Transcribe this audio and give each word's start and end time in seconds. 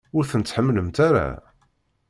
Ur 0.17 0.23
ten-tḥemmlemt 0.31 0.97
ara? 1.07 1.27